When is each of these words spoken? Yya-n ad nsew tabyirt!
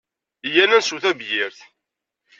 Yya-n 0.53 0.75
ad 0.77 0.81
nsew 0.83 0.99
tabyirt! 1.03 1.59